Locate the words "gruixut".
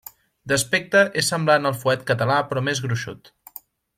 2.87-3.33